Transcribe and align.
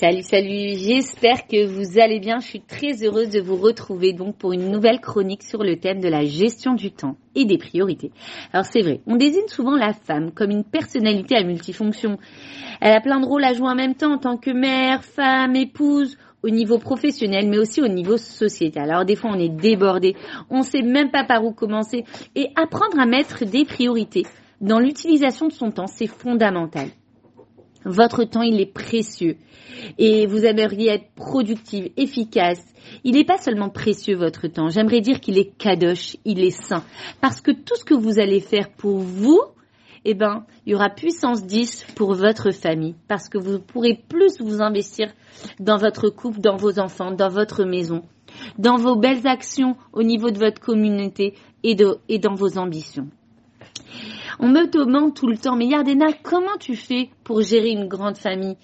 Salut, 0.00 0.22
salut, 0.22 0.76
j'espère 0.76 1.48
que 1.48 1.66
vous 1.66 1.98
allez 1.98 2.20
bien. 2.20 2.38
Je 2.38 2.46
suis 2.46 2.60
très 2.60 3.02
heureuse 3.02 3.30
de 3.30 3.40
vous 3.40 3.56
retrouver 3.56 4.12
donc 4.12 4.36
pour 4.36 4.52
une 4.52 4.70
nouvelle 4.70 5.00
chronique 5.00 5.42
sur 5.42 5.64
le 5.64 5.74
thème 5.74 5.98
de 5.98 6.06
la 6.06 6.24
gestion 6.24 6.74
du 6.74 6.92
temps 6.92 7.16
et 7.34 7.44
des 7.44 7.58
priorités. 7.58 8.12
Alors 8.52 8.64
c'est 8.64 8.82
vrai, 8.82 9.00
on 9.08 9.16
désigne 9.16 9.48
souvent 9.48 9.74
la 9.74 9.92
femme 9.92 10.30
comme 10.30 10.52
une 10.52 10.62
personnalité 10.62 11.34
à 11.34 11.42
multifonction. 11.42 12.16
Elle 12.80 12.92
a 12.92 13.00
plein 13.00 13.18
de 13.18 13.26
rôles 13.26 13.42
à 13.42 13.54
jouer 13.54 13.66
en 13.66 13.74
même 13.74 13.96
temps 13.96 14.12
en 14.12 14.18
tant 14.18 14.36
que 14.36 14.52
mère, 14.52 15.02
femme, 15.02 15.56
épouse, 15.56 16.16
au 16.44 16.48
niveau 16.48 16.78
professionnel, 16.78 17.48
mais 17.48 17.58
aussi 17.58 17.82
au 17.82 17.88
niveau 17.88 18.18
sociétal. 18.18 18.92
Alors 18.92 19.04
des 19.04 19.16
fois, 19.16 19.32
on 19.34 19.40
est 19.40 19.48
débordé, 19.48 20.14
on 20.48 20.58
ne 20.58 20.62
sait 20.62 20.82
même 20.82 21.10
pas 21.10 21.24
par 21.24 21.44
où 21.44 21.50
commencer. 21.50 22.04
Et 22.36 22.50
apprendre 22.54 23.00
à 23.00 23.06
mettre 23.06 23.44
des 23.44 23.64
priorités 23.64 24.26
dans 24.60 24.78
l'utilisation 24.78 25.48
de 25.48 25.52
son 25.52 25.72
temps, 25.72 25.88
c'est 25.88 26.06
fondamental. 26.06 26.86
Votre 27.84 28.24
temps, 28.24 28.42
il 28.42 28.60
est 28.60 28.72
précieux. 28.72 29.36
Et 29.98 30.26
vous 30.26 30.44
aimeriez 30.44 30.90
être 30.90 31.10
productive, 31.14 31.90
efficace. 31.96 32.62
Il 33.04 33.14
n'est 33.14 33.24
pas 33.24 33.38
seulement 33.38 33.68
précieux, 33.68 34.16
votre 34.16 34.48
temps. 34.48 34.68
J'aimerais 34.68 35.00
dire 35.00 35.20
qu'il 35.20 35.38
est 35.38 35.56
kadosh, 35.56 36.16
il 36.24 36.42
est 36.42 36.50
saint. 36.50 36.84
Parce 37.20 37.40
que 37.40 37.52
tout 37.52 37.76
ce 37.76 37.84
que 37.84 37.94
vous 37.94 38.18
allez 38.18 38.40
faire 38.40 38.70
pour 38.70 38.98
vous, 38.98 39.40
eh 40.04 40.14
ben, 40.14 40.44
il 40.66 40.72
y 40.72 40.74
aura 40.74 40.90
puissance 40.90 41.44
10 41.44 41.86
pour 41.94 42.14
votre 42.14 42.50
famille. 42.50 42.96
Parce 43.08 43.28
que 43.28 43.38
vous 43.38 43.58
pourrez 43.60 43.94
plus 44.08 44.40
vous 44.40 44.60
investir 44.62 45.12
dans 45.60 45.76
votre 45.76 46.08
couple, 46.08 46.40
dans 46.40 46.56
vos 46.56 46.78
enfants, 46.78 47.12
dans 47.12 47.28
votre 47.28 47.64
maison, 47.64 48.02
dans 48.58 48.76
vos 48.76 48.96
belles 48.96 49.26
actions 49.26 49.76
au 49.92 50.02
niveau 50.02 50.30
de 50.30 50.38
votre 50.38 50.60
communauté 50.60 51.34
et, 51.62 51.76
et 52.08 52.18
dans 52.18 52.34
vos 52.34 52.58
ambitions. 52.58 53.08
On 54.40 54.48
me 54.48 54.66
demande 54.66 55.14
tout 55.14 55.26
le 55.26 55.36
temps, 55.36 55.56
mais 55.56 55.66
Yardena, 55.66 56.12
comment 56.22 56.56
tu 56.60 56.76
fais 56.76 57.10
pour 57.24 57.42
gérer 57.42 57.70
une 57.70 57.88
grande 57.88 58.16
famille? 58.16 58.56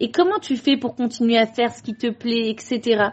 Et 0.00 0.10
comment 0.10 0.38
tu 0.38 0.56
fais 0.56 0.76
pour 0.76 0.94
continuer 0.94 1.38
à 1.38 1.46
faire 1.46 1.72
ce 1.72 1.82
qui 1.82 1.94
te 1.94 2.10
plaît, 2.10 2.50
etc. 2.50 3.10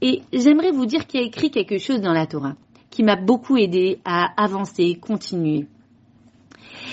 Et 0.00 0.22
j'aimerais 0.32 0.70
vous 0.70 0.86
dire 0.86 1.06
qu'il 1.06 1.20
y 1.20 1.22
a 1.22 1.26
écrit 1.26 1.50
quelque 1.50 1.78
chose 1.78 2.00
dans 2.00 2.12
la 2.12 2.26
Torah 2.26 2.54
qui 2.90 3.02
m'a 3.02 3.16
beaucoup 3.16 3.56
aidé 3.56 4.00
à 4.04 4.32
avancer, 4.42 4.98
continuer. 5.00 5.66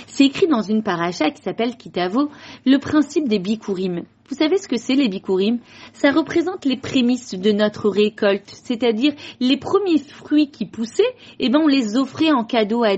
C'est 0.08 0.25
écrit 0.25 0.47
dans 0.47 0.61
une 0.61 0.83
paracha 0.83 1.30
qui 1.31 1.44
s'appelle 1.44 1.75
Kitavo, 1.75 2.30
le 2.66 2.77
principe 2.77 3.27
des 3.27 3.39
bikurim. 3.39 4.03
Vous 4.30 4.36
savez 4.36 4.58
ce 4.58 4.67
que 4.67 4.77
c'est 4.77 4.95
les 4.95 5.09
bikurim? 5.09 5.59
Ça 5.94 6.11
représente 6.11 6.66
les 6.66 6.77
prémices 6.77 7.36
de 7.36 7.52
notre 7.52 7.89
récolte, 7.89 8.50
c'est-à-dire 8.50 9.13
les 9.39 9.58
premiers 9.58 10.00
fruits 10.00 10.50
qui 10.50 10.66
poussaient, 10.66 11.03
eh 11.39 11.50
ben 11.50 11.59
on 11.63 11.67
les 11.67 11.97
offrait 11.97 12.31
en 12.31 12.44
cadeau 12.45 12.83
à, 12.83 12.95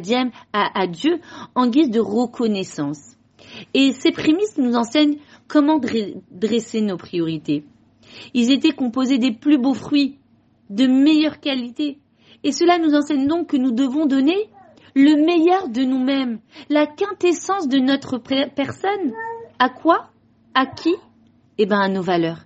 à, 0.53 0.81
à 0.81 0.87
Dieu 0.87 1.19
en 1.55 1.67
guise 1.67 1.89
de 1.89 1.99
reconnaissance. 1.99 3.17
Et 3.73 3.91
ces 3.93 4.11
prémices 4.11 4.57
nous 4.57 4.75
enseignent 4.75 5.17
comment 5.47 5.79
dresser 6.31 6.81
nos 6.81 6.97
priorités. 6.97 7.65
Ils 8.33 8.51
étaient 8.51 8.71
composés 8.71 9.17
des 9.17 9.31
plus 9.31 9.57
beaux 9.57 9.73
fruits, 9.73 10.19
de 10.69 10.85
meilleure 10.85 11.39
qualité. 11.39 11.97
Et 12.43 12.51
cela 12.51 12.77
nous 12.77 12.93
enseigne 12.93 13.27
donc 13.27 13.47
que 13.47 13.57
nous 13.57 13.71
devons 13.71 14.05
donner 14.05 14.49
le 14.95 15.15
meilleur 15.25 15.69
de 15.69 15.83
nous-mêmes, 15.83 16.39
la 16.69 16.87
quintessence 16.87 17.67
de 17.67 17.79
notre 17.79 18.17
personne. 18.17 19.13
À 19.59 19.69
quoi? 19.69 20.09
À 20.53 20.65
qui? 20.65 20.95
Eh 21.57 21.65
ben, 21.65 21.79
à 21.79 21.89
nos 21.89 22.01
valeurs, 22.01 22.45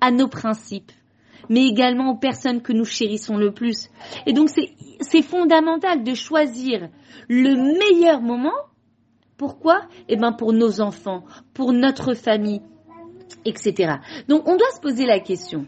à 0.00 0.10
nos 0.10 0.28
principes, 0.28 0.92
mais 1.48 1.66
également 1.66 2.10
aux 2.10 2.18
personnes 2.18 2.62
que 2.62 2.72
nous 2.72 2.84
chérissons 2.84 3.36
le 3.36 3.52
plus. 3.52 3.88
Et 4.26 4.32
donc, 4.32 4.50
c'est 4.50 5.22
fondamental 5.22 6.04
de 6.04 6.14
choisir 6.14 6.88
le 7.28 7.78
meilleur 7.78 8.20
moment. 8.20 8.52
Pourquoi? 9.36 9.82
Eh 10.08 10.16
ben, 10.16 10.32
pour 10.32 10.52
nos 10.52 10.80
enfants, 10.80 11.24
pour 11.54 11.72
notre 11.72 12.14
famille, 12.14 12.62
etc. 13.44 13.94
Donc, 14.28 14.46
on 14.46 14.56
doit 14.56 14.70
se 14.74 14.80
poser 14.80 15.06
la 15.06 15.20
question. 15.20 15.66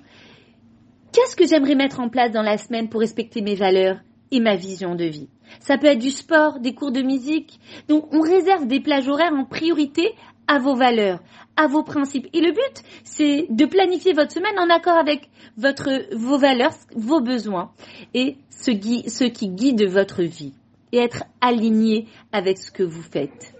Qu'est-ce 1.13 1.37
que 1.37 1.47
j'aimerais 1.47 1.75
mettre 1.75 2.01
en 2.01 2.09
place 2.09 2.33
dans 2.33 2.43
la 2.43 2.59
semaine 2.59 2.89
pour 2.89 3.01
respecter 3.01 3.41
mes 3.41 3.55
valeurs 3.55 3.99
et 4.31 4.41
ma 4.41 4.57
vision 4.57 4.95
de 4.95 5.05
vie? 5.05 5.29
Ça 5.61 5.79
peut 5.79 5.87
être 5.87 5.99
du 5.99 6.11
sport, 6.11 6.61
des 6.61 6.75
cours 6.75 6.93
de 6.93 7.03
musique. 7.03 7.59
Donc, 7.89 8.13
on 8.13 8.21
réserve 8.21 8.67
des 8.67 8.81
plages 8.81 9.09
horaires 9.09 9.33
en 9.33 9.45
priorité 9.45 10.15
à 10.47 10.59
vos 10.59 10.75
valeurs, 10.75 11.21
à 11.57 11.67
vos 11.67 11.83
principes. 11.83 12.29
Et 12.33 12.41
le 12.41 12.53
but, 12.53 12.83
c'est 13.05 13.47
de 13.51 13.65
planifier 13.65 14.13
votre 14.13 14.33
semaine 14.33 14.59
en 14.59 14.69
accord 14.69 14.97
avec 14.97 15.31
votre, 15.57 16.15
vos 16.15 16.39
valeurs, 16.39 16.75
vos 16.95 17.21
besoins 17.21 17.71
et 18.13 18.37
ce, 18.51 18.73
ce 19.09 19.25
qui 19.25 19.49
guide 19.49 19.85
votre 19.85 20.23
vie 20.23 20.53
et 20.93 20.99
être 20.99 21.25
aligné 21.41 22.07
avec 22.33 22.59
ce 22.59 22.71
que 22.71 22.83
vous 22.83 23.03
faites. 23.03 23.55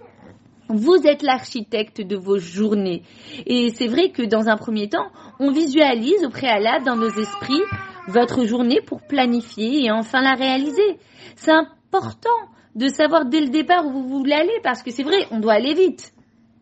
Vous 0.67 0.95
êtes 1.05 1.21
l'architecte 1.21 2.01
de 2.01 2.15
vos 2.15 2.39
journées. 2.39 3.03
Et 3.45 3.69
c'est 3.69 3.87
vrai 3.87 4.09
que 4.09 4.23
dans 4.23 4.47
un 4.47 4.57
premier 4.57 4.89
temps, 4.89 5.11
on 5.39 5.51
visualise 5.51 6.25
au 6.25 6.29
préalable 6.29 6.85
dans 6.85 6.95
nos 6.95 7.09
esprits 7.09 7.61
votre 8.07 8.45
journée 8.45 8.81
pour 8.81 9.01
planifier 9.01 9.85
et 9.85 9.91
enfin 9.91 10.21
la 10.21 10.33
réaliser. 10.33 10.97
C'est 11.35 11.51
important 11.97 12.29
de 12.75 12.87
savoir 12.89 13.25
dès 13.25 13.41
le 13.41 13.49
départ 13.49 13.85
où 13.85 13.91
vous 13.91 14.19
voulez 14.19 14.33
aller 14.33 14.59
parce 14.63 14.83
que 14.83 14.91
c'est 14.91 15.03
vrai, 15.03 15.25
on 15.31 15.39
doit 15.39 15.53
aller 15.53 15.73
vite. 15.73 16.13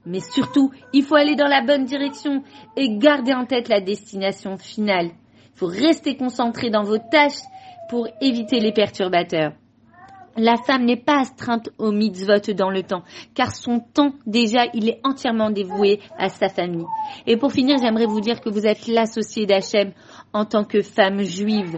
Mais 0.06 0.20
surtout, 0.20 0.72
il 0.92 1.04
faut 1.04 1.16
aller 1.16 1.36
dans 1.36 1.48
la 1.48 1.64
bonne 1.64 1.86
direction 1.86 2.44
et 2.76 2.98
garder 2.98 3.34
en 3.34 3.46
tête 3.46 3.70
la 3.70 3.80
destination 3.80 4.58
finale. 4.58 5.12
Il 5.56 5.60
faut 5.60 5.68
rester 5.68 6.18
concentré 6.18 6.70
dans 6.70 6.84
vos 6.84 6.98
tâches 6.98 7.42
pour 7.90 8.08
éviter 8.22 8.60
les 8.60 8.74
perturbateurs. 8.74 9.54
La 10.36 10.58
femme 10.58 10.86
n'est 10.86 10.98
pas 10.98 11.20
astreinte 11.20 11.70
au 11.78 11.92
mitzvot 11.92 12.54
dans 12.56 12.72
le 12.72 12.82
temps, 12.82 13.04
car 13.36 13.56
son 13.56 13.80
temps, 13.80 14.14
déjà, 14.26 14.66
il 14.74 14.90
est 14.90 15.00
entièrement 15.04 15.52
dévoué 15.52 16.00
à 16.18 16.30
sa 16.30 16.50
famille. 16.50 16.88
Et 17.28 17.38
pour 17.38 17.52
finir, 17.52 17.78
j'aimerais 17.80 18.08
vous 18.08 18.20
dire 18.20 18.42
que 18.42 18.50
vous 18.50 18.66
êtes 18.66 18.88
l'associé 18.88 19.46
d'Hachem 19.46 19.92
en 20.34 20.46
tant 20.46 20.64
que 20.64 20.82
femme 20.82 21.22
juive. 21.22 21.78